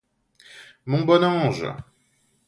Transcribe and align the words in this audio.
Mon 0.87 1.03
bon 1.05 1.21
ange! 1.29 1.75